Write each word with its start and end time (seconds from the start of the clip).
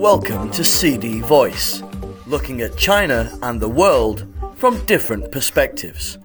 Welcome 0.00 0.50
to 0.52 0.64
CD 0.64 1.20
Voice, 1.20 1.82
looking 2.26 2.62
at 2.62 2.78
China 2.78 3.38
and 3.42 3.60
the 3.60 3.68
world 3.68 4.26
from 4.56 4.82
different 4.86 5.30
perspectives. 5.30 6.16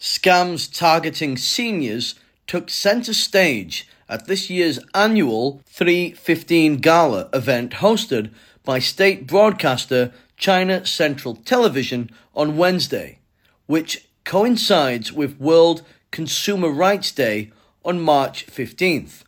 Scams 0.00 0.68
targeting 0.76 1.36
seniors 1.36 2.16
took 2.48 2.68
centre 2.68 3.14
stage 3.14 3.88
at 4.08 4.26
this 4.26 4.50
year's 4.50 4.80
annual 4.94 5.62
315 5.66 6.78
Gala 6.78 7.28
event 7.32 7.74
hosted 7.74 8.32
by 8.64 8.80
state 8.80 9.28
broadcaster 9.28 10.12
China 10.36 10.84
Central 10.84 11.36
Television 11.36 12.10
on 12.34 12.56
Wednesday, 12.56 13.20
which 13.66 14.08
coincides 14.24 15.12
with 15.12 15.38
World 15.38 15.82
Consumer 16.10 16.70
Rights 16.70 17.12
Day 17.12 17.52
on 17.84 18.00
March 18.00 18.44
15th. 18.48 19.22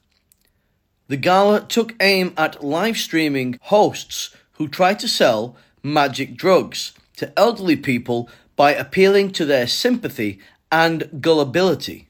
The 1.12 1.18
gala 1.18 1.66
took 1.68 1.94
aim 2.00 2.32
at 2.38 2.64
live 2.64 2.96
streaming 2.96 3.58
hosts 3.64 4.34
who 4.52 4.66
try 4.66 4.94
to 4.94 5.06
sell 5.06 5.58
magic 5.82 6.38
drugs 6.38 6.94
to 7.18 7.38
elderly 7.38 7.76
people 7.76 8.30
by 8.56 8.72
appealing 8.72 9.32
to 9.32 9.44
their 9.44 9.66
sympathy 9.66 10.38
and 10.70 11.20
gullibility. 11.20 12.08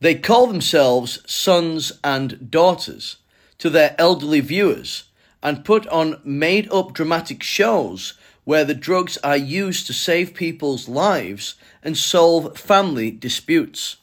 They 0.00 0.16
call 0.16 0.48
themselves 0.48 1.20
sons 1.32 1.92
and 2.02 2.50
daughters 2.50 3.18
to 3.58 3.70
their 3.70 3.94
elderly 4.00 4.40
viewers 4.40 5.04
and 5.40 5.64
put 5.64 5.86
on 5.86 6.20
made 6.24 6.68
up 6.72 6.92
dramatic 6.92 7.40
shows 7.40 8.14
where 8.42 8.64
the 8.64 8.74
drugs 8.74 9.16
are 9.18 9.36
used 9.36 9.86
to 9.86 9.92
save 9.92 10.34
people's 10.34 10.88
lives 10.88 11.54
and 11.84 11.96
solve 11.96 12.58
family 12.58 13.12
disputes. 13.12 13.98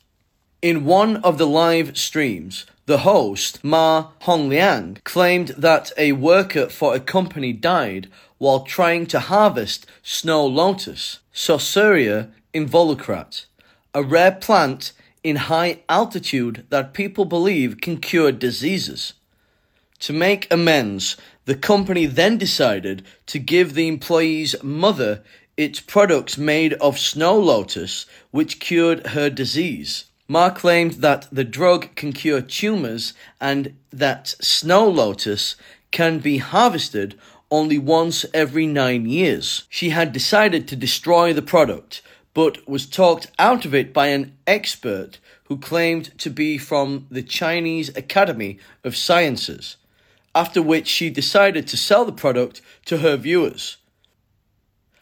In 0.61 0.85
one 0.85 1.17
of 1.17 1.39
the 1.39 1.47
live 1.47 1.97
streams, 1.97 2.67
the 2.85 2.99
host, 2.99 3.63
Ma 3.63 4.09
Hongliang, 4.21 5.03
claimed 5.03 5.47
that 5.57 5.91
a 5.97 6.11
worker 6.11 6.69
for 6.69 6.93
a 6.93 6.99
company 6.99 7.51
died 7.51 8.07
while 8.37 8.59
trying 8.59 9.07
to 9.07 9.21
harvest 9.21 9.87
snow 10.03 10.45
lotus, 10.45 11.17
Saussurea 11.33 12.29
involucrate, 12.53 13.45
a 13.95 14.03
rare 14.03 14.33
plant 14.33 14.91
in 15.23 15.37
high 15.37 15.79
altitude 15.89 16.63
that 16.69 16.93
people 16.93 17.25
believe 17.25 17.81
can 17.81 17.97
cure 17.97 18.31
diseases. 18.31 19.13
To 20.01 20.13
make 20.13 20.47
amends, 20.53 21.17
the 21.45 21.55
company 21.55 22.05
then 22.05 22.37
decided 22.37 23.03
to 23.25 23.39
give 23.39 23.73
the 23.73 23.87
employee's 23.87 24.61
mother 24.61 25.23
its 25.57 25.79
products 25.79 26.37
made 26.37 26.73
of 26.73 26.99
snow 26.99 27.35
lotus, 27.39 28.05
which 28.29 28.59
cured 28.59 29.07
her 29.07 29.27
disease. 29.31 30.05
Ma 30.31 30.49
claimed 30.49 30.93
that 31.01 31.27
the 31.29 31.43
drug 31.43 31.93
can 31.93 32.13
cure 32.13 32.39
tumors 32.39 33.13
and 33.41 33.75
that 33.89 34.29
snow 34.39 34.87
lotus 34.87 35.57
can 35.91 36.19
be 36.19 36.37
harvested 36.37 37.19
only 37.51 37.77
once 37.77 38.25
every 38.33 38.65
nine 38.65 39.05
years. 39.05 39.63
She 39.69 39.89
had 39.89 40.13
decided 40.13 40.69
to 40.69 40.77
destroy 40.77 41.33
the 41.33 41.41
product, 41.41 42.01
but 42.33 42.65
was 42.65 42.85
talked 42.85 43.27
out 43.37 43.65
of 43.65 43.75
it 43.75 43.91
by 43.91 44.07
an 44.07 44.37
expert 44.47 45.19
who 45.49 45.57
claimed 45.57 46.17
to 46.19 46.29
be 46.29 46.57
from 46.57 47.07
the 47.11 47.23
Chinese 47.23 47.89
Academy 47.97 48.57
of 48.85 48.95
Sciences, 48.95 49.75
after 50.33 50.61
which 50.61 50.87
she 50.87 51.09
decided 51.09 51.67
to 51.67 51.75
sell 51.75 52.05
the 52.05 52.13
product 52.13 52.61
to 52.85 52.99
her 52.99 53.17
viewers. 53.17 53.75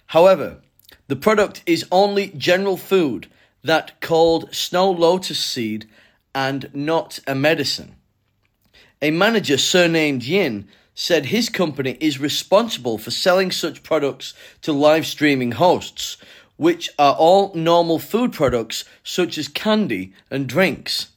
However, 0.08 0.58
the 1.08 1.16
product 1.16 1.62
is 1.68 1.86
only 1.92 2.30
general 2.30 2.78
food 2.78 3.28
that 3.64 4.00
called 4.02 4.54
snow 4.54 4.90
lotus 4.90 5.40
seed 5.40 5.88
and 6.34 6.70
not 6.74 7.20
a 7.28 7.36
medicine. 7.36 7.96
A 9.02 9.12
manager 9.12 9.58
surnamed 9.58 10.24
Yin 10.24 10.68
said 10.94 11.28
his 11.28 11.48
company 11.48 11.98
is 12.02 12.20
responsible 12.20 12.98
for 12.98 13.12
selling 13.12 13.52
such 13.52 13.84
products 13.84 14.34
to 14.62 14.74
live 14.74 15.06
streaming 15.06 15.54
hosts, 15.54 16.18
which 16.58 16.90
are 17.00 17.16
all 17.16 17.54
normal 17.56 18.00
food 18.00 18.34
products 18.34 18.84
such 19.02 19.38
as 19.38 19.48
candy 19.48 20.14
and 20.30 20.48
drinks. 20.48 21.08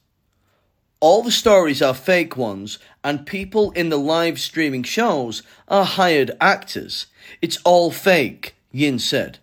All 1.01 1.21
the 1.21 1.31
stories 1.31 1.81
are 1.81 1.93
fake 1.93 2.37
ones, 2.37 2.79
and 3.03 3.25
people 3.25 3.71
in 3.71 3.89
the 3.89 3.99
live 3.99 4.39
streaming 4.39 4.83
shows 4.83 5.43
are 5.67 5.83
hired 5.83 6.31
actors. 6.39 7.07
It's 7.41 7.57
all 7.65 7.91
fake, 7.91 8.55
Yin 8.71 8.99
said. 8.99 9.39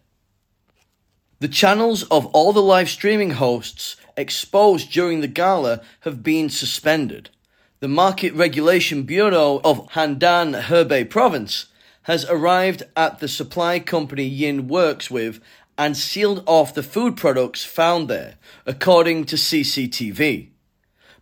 The 1.40 1.48
channels 1.48 2.02
of 2.10 2.26
all 2.26 2.52
the 2.52 2.60
live 2.60 2.90
streaming 2.90 3.30
hosts 3.30 3.96
exposed 4.14 4.92
during 4.92 5.22
the 5.22 5.26
gala 5.26 5.80
have 6.00 6.22
been 6.22 6.50
suspended. 6.50 7.30
The 7.78 7.88
Market 7.88 8.34
Regulation 8.34 9.04
Bureau 9.04 9.58
of 9.64 9.88
Handan 9.92 10.64
Hebei 10.64 11.08
Province 11.08 11.68
has 12.02 12.26
arrived 12.26 12.82
at 12.94 13.20
the 13.20 13.28
supply 13.28 13.80
company 13.80 14.24
Yin 14.24 14.68
works 14.68 15.10
with 15.10 15.40
and 15.78 15.96
sealed 15.96 16.44
off 16.44 16.74
the 16.74 16.82
food 16.82 17.16
products 17.16 17.64
found 17.64 18.08
there, 18.08 18.34
according 18.66 19.24
to 19.24 19.36
CCTV. 19.36 20.50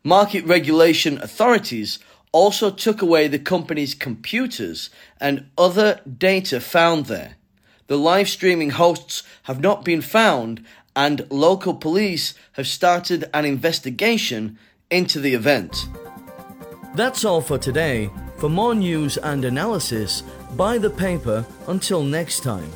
Market 0.02 0.44
regulation 0.46 1.18
authorities 1.22 2.00
also 2.32 2.72
took 2.72 3.02
away 3.02 3.28
the 3.28 3.38
company's 3.38 3.94
computers 3.94 4.90
and 5.20 5.48
other 5.56 6.00
data 6.18 6.58
found 6.58 7.06
there. 7.06 7.37
The 7.88 7.96
live 7.96 8.28
streaming 8.28 8.70
hosts 8.70 9.22
have 9.44 9.60
not 9.60 9.82
been 9.82 10.02
found, 10.02 10.62
and 10.94 11.26
local 11.30 11.72
police 11.72 12.34
have 12.52 12.66
started 12.66 13.24
an 13.32 13.46
investigation 13.46 14.58
into 14.90 15.20
the 15.20 15.32
event. 15.32 15.88
That's 16.94 17.24
all 17.24 17.40
for 17.40 17.56
today. 17.56 18.10
For 18.36 18.50
more 18.50 18.74
news 18.74 19.16
and 19.16 19.42
analysis, 19.42 20.22
buy 20.54 20.76
the 20.76 20.90
paper. 20.90 21.46
Until 21.66 22.02
next 22.02 22.40
time. 22.42 22.70